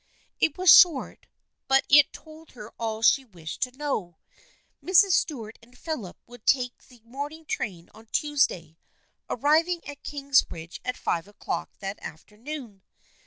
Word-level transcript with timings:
It 0.39 0.57
was 0.57 0.71
short 0.75 1.27
but 1.67 1.85
it 1.87 2.11
told 2.11 2.53
her 2.53 2.73
all 2.79 3.03
she 3.03 3.23
wished 3.23 3.61
to 3.61 3.77
know. 3.77 4.17
Mrs. 4.83 5.11
Stuart 5.11 5.59
and 5.61 5.77
Philip 5.77 6.17
would 6.25 6.47
take 6.47 6.81
the 6.87 7.01
morning 7.05 7.45
train 7.45 7.87
on 7.93 8.07
Tuesday, 8.07 8.79
arriving 9.29 9.85
at 9.85 10.01
Kingsbridge 10.01 10.81
at 10.83 10.97
five 10.97 11.27
o'clock 11.27 11.77
that 11.81 11.99
afternoon. 12.01 12.81